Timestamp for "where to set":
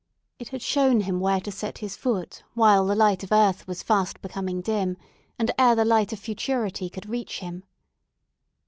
1.19-1.77